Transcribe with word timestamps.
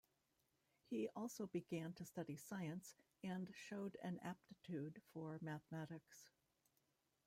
He 0.89 1.09
also 1.15 1.45
began 1.45 1.93
to 1.93 2.05
study 2.05 2.35
science 2.35 2.95
and 3.23 3.47
showed 3.53 3.97
an 4.01 4.17
aptitude 4.23 4.99
for 5.13 5.37
mathematics. 5.43 6.27